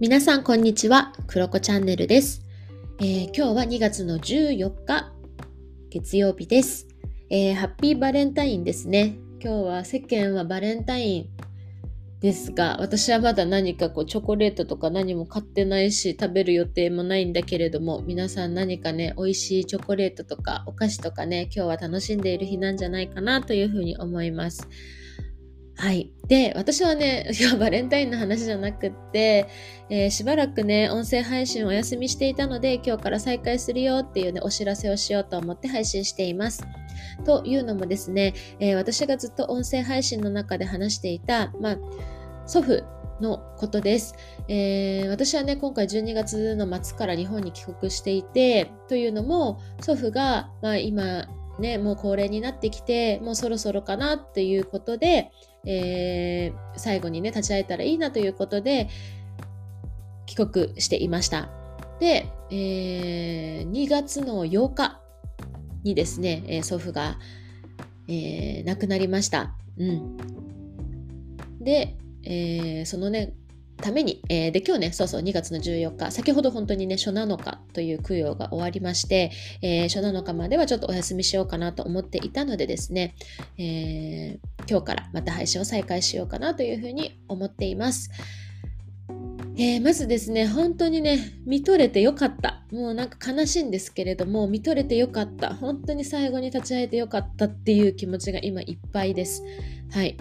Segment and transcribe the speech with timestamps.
[0.00, 2.40] 皆さんこんにちは、クロコチャンネルです、
[3.00, 5.12] えー、今日は2月の14日、
[5.90, 6.88] 月曜日です、
[7.28, 9.18] えー、ハッピーバレンタインですね。
[9.44, 11.26] 今日は世間はバレンタイン
[12.20, 24.66] ですが、私はまだ何かこうチョコレートとか何も買ってないし、食べる予定もないんだけれども、皆さん何かね、美味しいチョコレートとかお菓子とかね、今日は楽しんでいる日なんじゃないかなというふうに思います。
[25.80, 26.12] はい。
[26.28, 29.46] で、私はね、 今日バレンタインの話じゃなくって、
[29.88, 36.62] えー、しばらくね、音声配信をお休みしていたので、今日から再開するよっていうね、お知らせをしようと思って配信しています。
[37.24, 41.78] というのもですね、えー、私がずっと音声配信の中で話していた、まあ、
[42.44, 42.84] 祖父
[43.22, 44.14] のことです、
[44.48, 51.26] えー、私はね、今回12月の末から日本に帰国していて、というのも、祖父が、まあ、今、
[51.58, 55.30] ね、もう高齢になってきて、もうそろそろかなっていうことで、
[55.66, 58.88] えー、最後にね、立ち会えたらいいなということで、
[60.26, 61.50] 帰国していました。
[61.98, 65.00] で、えー、2月の8日
[65.82, 67.18] にですね、え、祖父が、
[68.08, 69.54] えー、亡くなりました。
[69.78, 70.16] うん。
[71.60, 73.34] で、えー、そのね、
[73.80, 83.14] ために、えー、で今日ねそうそう2月の14日先ほど本当にね初7日という供養が終わりまして、えー、初7日まではちょっとお休みしようかなと思っていたのでですね、
[83.58, 88.10] えー、今日からまた配信を再開しようかなというふうに思っています。
[89.56, 92.62] えー、まずですね、本当にね、見とれてよかった。
[92.72, 95.54] もうなんか悲しいんですけれども、見とれてよかった。
[95.54, 99.42] 本当に最後に立ち会えてよかったっていう気持ちが今いっぱいです。
[99.90, 100.16] はい。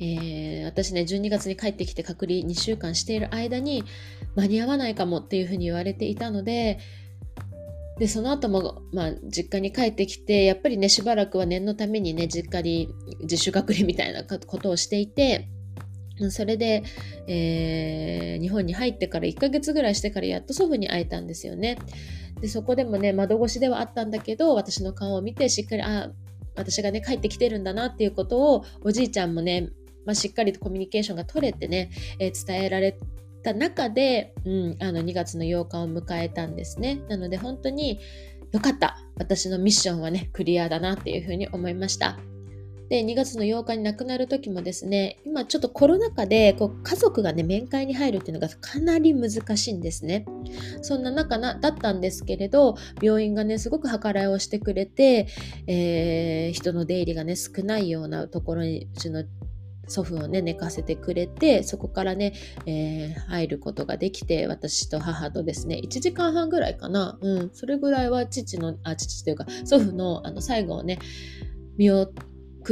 [0.00, 3.84] えー、私ね12月に帰ってきて隔離2週間している間に
[4.36, 6.78] 間に合わないかもっていうふうに言われていたので
[7.98, 12.88] でその後も、まあ、実家に帰ってきてやっぱりねしばらくは念のためにね実家に
[13.22, 15.48] 自主隔離みたいなことをしていて
[16.30, 16.82] それで、
[17.26, 21.78] えー、日本に入ってから1ヶ月ぐらいしてからやっと祖父に会えたんですよね。
[22.40, 26.10] でそこでもね窓越しではあったんだけど私の顔を見てしっかりあ
[26.56, 29.70] 私がね帰ってきてるんだなっていうことをおじいちゃんもね
[30.08, 32.98] まあ、しっかりとコミュニケーションが取れてね、えー、伝えられ
[33.44, 37.02] た中で、うん、あの2月の8日を迎えたんですね。
[37.10, 38.00] なので本当に
[38.50, 38.96] 良かった。
[39.16, 42.18] 私のミッションはね、クリアだなっていうふうに思いました。
[42.88, 50.24] で、2月の8日に亡くなる時もですね、今ちょっとコロナ禍でこう家族がね、面会に入るっていうのがかなり難しいんですね。
[50.80, 55.28] そんな中なだったんですけれど、病院がね、すごく計らいをしてくれて、
[55.66, 59.24] えー、人の出入りがね、少ないようなところに、うちの
[59.88, 62.34] 祖父をね寝かせてくれてそこからね、
[62.66, 70.98] えー、入ることができて私と母とですね1時間半ぐらいかな、うん、それぐらいは父のあ父というか祖父のあの最後をね
[71.76, 72.12] 見送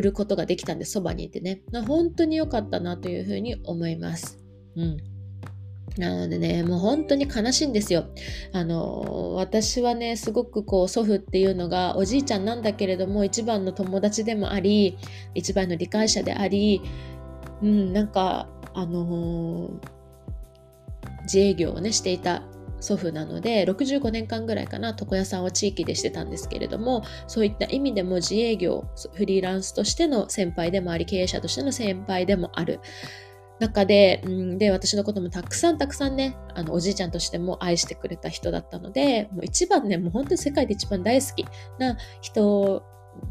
[0.00, 1.62] ることができたんでそばにいてね。
[1.86, 4.38] 本当に良かったなというふうに思います。
[4.76, 5.13] うん。
[5.98, 8.06] なのでね、もう本当に悲しいんですよ。
[8.52, 14.98] あの、私はね、すごくこう祖父っていうのがおじいちゃんなんだけれども、一番の友達でもあり、
[15.34, 16.82] 一番の理解者であり、
[17.62, 19.72] うん、なんか、あのー、
[21.22, 22.42] 自営業をね、していた
[22.84, 28.84] 祖父なので65年間ぐらいかな床屋さんを地域でしてたんですけれどもそういった意味でも自営業
[29.14, 32.80] フリーランスとしての先輩でもあり経営者としての先輩でもある
[33.60, 41.46] 中で、うん、で、私のこともたくさんたくさんね、あの、おじいちゃんとしても愛してくれた人だったので、もう一番ね、もう本当に世界で一番大好き
[41.78, 42.82] な人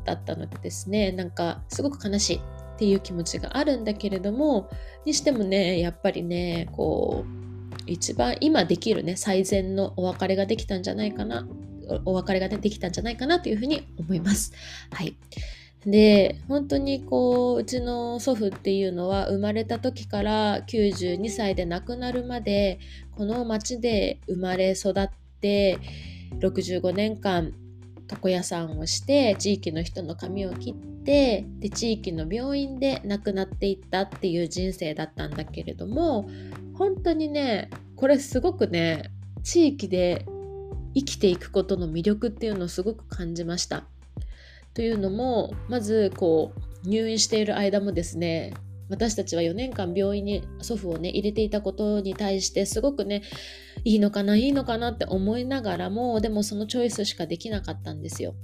[0.05, 4.69] だったのでですね、なんか、すごく悲しいっていう気持ちがあるんだけれども、
[5.05, 7.43] にしてもね、やっぱりね、こう、
[7.85, 11.47] 一番今できるね、最善のお別れができたんじゃないかな、
[12.05, 14.53] お別れが、ね、できたんじゃないかなというふうに思います。
[14.91, 15.17] はい。
[15.85, 22.79] で本当にこううちの祖父っていうのは生まれた時から92歳で亡くなるまで
[23.17, 25.09] この町で生まれ育っ
[25.41, 25.79] て
[26.39, 27.53] 65年間
[28.09, 36.29] 床屋さんをして地域の人の髪を切ってで地域の病院で亡くなっていったっていう人生だったんだけれども
[36.75, 39.11] 本当にねこれすごくね
[39.43, 40.25] 地域で
[40.95, 43.83] 生きていくことの魅力っていうのをすごく感じました。
[44.73, 46.53] というのもまずこ
[46.85, 48.53] う入院している間もですね
[48.89, 53.23] 私たちは4年間病院に祖父をね入れていたことに対してすごくね
[53.83, 58.35] いいのかないいのかなって思いながらもでもそのチョイスしかできなかったんですよ。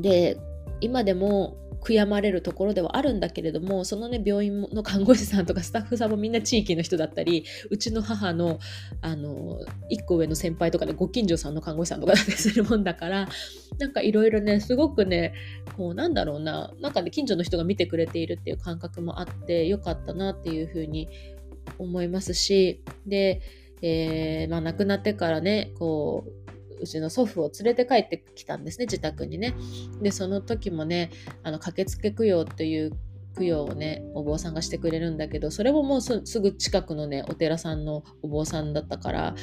[0.00, 0.38] で
[0.80, 8.58] 今でも悔やまれるところではあるんだけれどもそのね病院の看護師さんとかスタッフさんもみんな地域の人だったりうちの母の
[9.00, 9.60] あの
[9.90, 13.28] 1個上の先輩とかでご近所さんの看護師さんとかだったりするもんだから
[13.78, 15.34] なんかいろいろねすごくね
[15.76, 21.08] こうなんだろうななんかね近所の人が見てくれているっていう感覚もあってよかったなっていうふうに
[21.78, 23.42] 思いますしで、
[23.82, 26.47] えーまあ、亡くなってからねこう
[26.80, 29.54] うちの祖父を連れて帰ってきたんですね自宅にね。
[30.02, 31.10] でその時もね
[31.42, 32.92] あの駆けつけ供養という
[33.36, 39.34] 供養をねお坊さんがしてくれるんだけどそれももうすぐ近くのねお寺さんのお坊さんだったから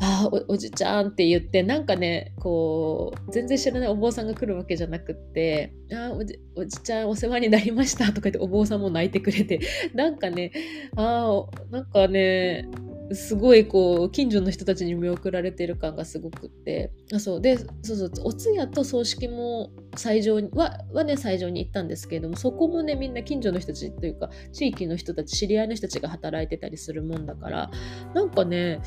[0.00, 9.60] あおおじちゃんって言ってなんかねこう全然知らないお坊さんが来るわけじゃなくって「あおじおじちゃんお世話になりました」とか言ってお坊さんも泣いてくれて
[9.94, 10.52] なんかね
[10.96, 12.68] あなんかね
[13.12, 16.90] すごいこう近所の人たちに見送られてる感がすごくって。
[17.12, 17.40] あそう。
[17.40, 18.10] でそうそう。
[18.24, 27.70] お通夜と葬式も斎場にははね斎場に行ったんですけれどもそこもねみんな近所の人たちというか地域の人たち知り合いの人たちが働いてたりするもんだから
[28.14, 28.80] なんかね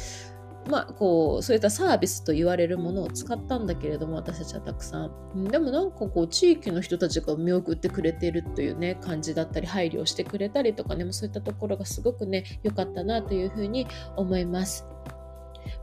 [0.69, 5.45] まあ、こうそういったサービスと言われるものを使ったんだけれども私たちはたくさん。
[5.45, 14.85] でもなんかこう地域の人たちが見送ってくれてるというね感じだったり配慮してくれたりとかねそういったところがすごくね良かったなというふうに思います、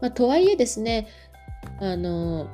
[0.00, 1.08] まあ、とはいえですね
[1.80, 2.48] あの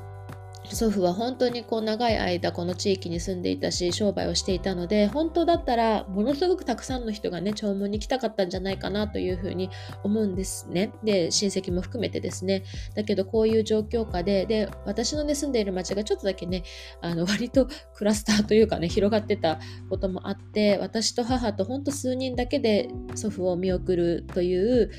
[0.65, 9.71] 祖父は本当にこう長い間この地域に住んでいたし商売をしていたので本当だったらものすごくたくさんの人がね弔問に来たかったんじゃないかなというふうに
[10.05, 10.93] 思うんですね。
[11.03, 12.65] で親戚も含めてですね。
[12.95, 16.63] だけどこういう状況下でで私のね住んでいる町がちょっとだけね
[17.01, 19.59] あの割とクラスターというかね広がってた
[19.89, 24.91] こともあって私と母と本当数人だけで祖父を見送るという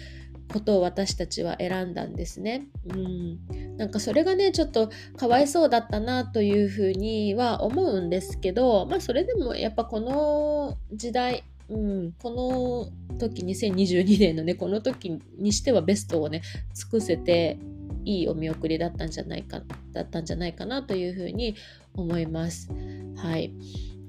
[0.52, 2.68] ことを私たちは選んだんですね。
[2.90, 3.40] うん、
[3.82, 16.44] なんかそれがねちょっとかわいそうだったなというふうには思うんですけどまあそれでもやっぱこの時代うん、この時2022年のねこの時にしてはベストをね
[16.74, 17.58] 尽くせて
[18.04, 19.62] いいお見送りだったんじゃないか
[19.94, 21.56] だったんじゃないかなというふうに
[21.96, 22.70] 思います。
[23.16, 23.54] はい。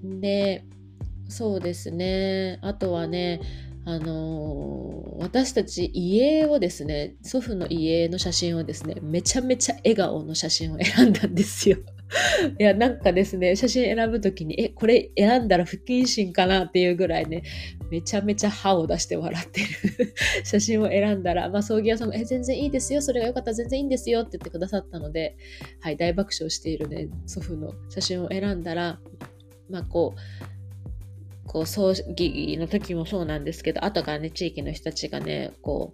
[0.02, 0.64] で
[1.28, 3.40] そうですねあとはね
[3.84, 11.79] あの、私たち家をですね祖父の家の写真をですねめちゃめちゃ笑顔の写真を選んだんですよ。
[12.58, 17.43] いやなんかですね写真選ぶ時にえこれ選んだら不謹慎かなっていうぐらいね
[17.90, 19.67] めちゃめちゃ歯を出して笑ってる
[20.44, 25.37] 写真を選んだらまあ葬儀屋さんもえ全然いいですよそれがよかったら全然いいんですよって言ってくださったので
[25.81, 29.00] はい大爆笑しているね祖父の写真を選んだら
[29.70, 30.61] まあこう
[31.46, 35.92] こう葬儀の時もそうなんですけど後からね地域の人たちがねこ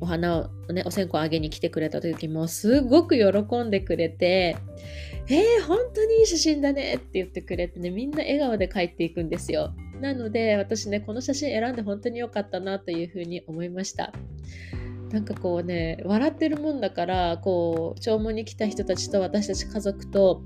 [0.00, 4.56] うお花をねお線香をあげに来てくれた時もすごく喜んでくれて
[5.28, 9.72] 「えー、本当にいい写真だね」って言ってくれてねみんな笑顔で帰っていくんですよ。
[10.00, 14.12] なので私ねこの写真選んで本当に良かったなというふうに思いました。
[15.12, 20.42] なんかこうね笑ってるもんだからこう弔問に来た人たちと私たち家族と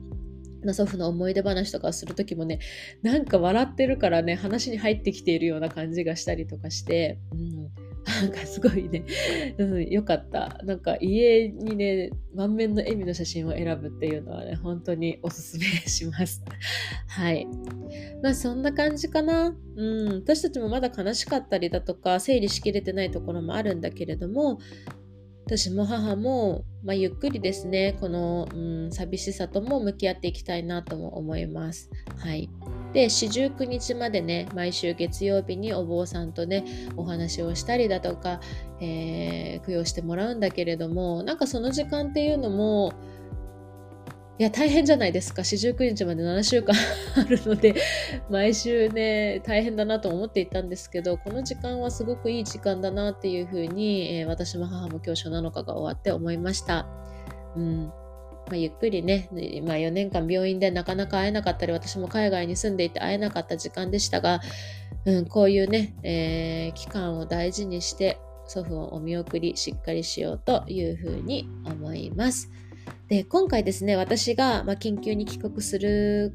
[0.72, 2.60] 祖父の思い出話とかする時もね
[3.02, 7.70] なんか笑ってるからね話に入ってきているような感じがしたりとかして、うん、
[8.08, 9.04] なんかすごいね、
[9.58, 10.58] うん、よかった。
[10.64, 16.42] なんか家にね満面の笑みの写真を選ぶっていうのはね本当におすすめします。
[17.06, 17.46] はい。
[18.22, 19.54] まあそんな感じかな。
[19.76, 20.14] うん。
[20.16, 24.58] 私たちもまだ悲しかったりだとか整理しきれてないところもあるんだけれども
[25.48, 28.56] 私も母も、まあ、ゆっくりですねこの、う
[28.88, 31.88] ん、寂しさとも向き合っていきたいなとも思います。
[32.18, 32.50] はい、
[32.92, 36.66] で四十九日までね毎週月曜日にお坊さんとね
[36.98, 38.40] お話をしたりだとか、
[38.82, 42.92] えー、供養してもらうんだけれどもなんかその時間っていうのも
[44.38, 45.42] いや、大変じゃないですか。
[45.42, 46.76] 四十九日まで7週間
[47.16, 47.74] あるので、
[48.30, 56.86] 毎週ね、大変だなと思っていたんですけど、この時間はすごくいい時間だなっていうふうに、えー、私も母も教師7日が終わって思いました。
[57.56, 57.92] うんま
[58.52, 64.40] あ、ゆっくりね、まあ、4年間病院でなかなか会えなかったり、私も海外に住んでいて会えなかった時間でしたが、
[65.04, 72.50] うん、こういうね、えー、期間を大事にして祖父をお見送りしっかりしようというふうに思います。
[73.08, 76.32] で今回ですね私が、まあ、緊急に帰国する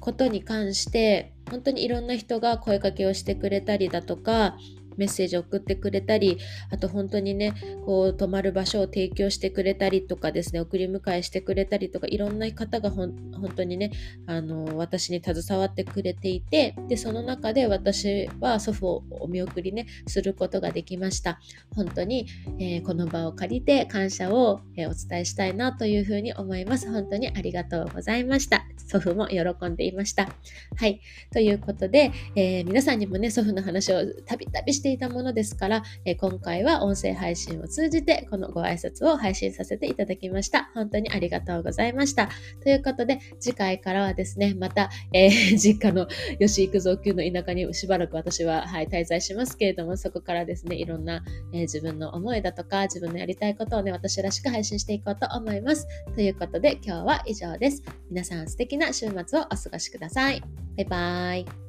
[0.00, 4.56] ことに関して本当にいろんな人が声かけをしてくれたりだとか
[4.98, 6.38] メッセージを送ってくれたり
[6.70, 7.54] あと本当にね
[7.86, 13.14] こう泊まる場所を提供してくれたりとかですね送り迎えしてくれたりとかいろんな方が本
[13.54, 13.92] 当にね
[14.26, 21.40] あの私に携わってくれていてでその中で私は祖父をお見送りねすることができました。
[21.74, 22.26] 本当に、
[22.58, 26.90] えー、この場を借りて感謝を、えー、お伝えしたいなというふうに思います。
[26.90, 28.64] 本当にありがとうございました。
[28.86, 30.28] 祖父も喜んでいました。
[30.76, 31.00] はい。
[31.32, 40.70] ということで、えー、皆さんにもね祖父の話をたびたびしてしていたものですから、え今回は音声配信を通じてこのご挨拶を配信させていただきました。
[40.74, 42.30] 本当にありがとうございました。
[42.62, 46.06] ということで、次回からはですね、また、えー、 実家の
[46.38, 55.86] 吉幾三級の田舎にしばらく私は、はい、滞在しますけれども、そこからですね、いろんな、えー、自分の思いだとか、自分のやりたいことをね、私らしく配信していこうと思います。
[56.14, 57.82] ということで、今日は以上です。
[58.10, 60.40] 皆さん素敵な週末をお過ごしください。
[60.76, 61.67] バイバイ。